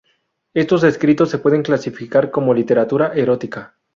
[0.55, 3.75] Estos escritos se pueden clasificar como literatura erótica.